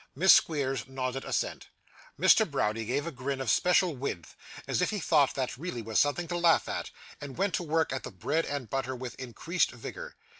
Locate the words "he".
4.89-4.97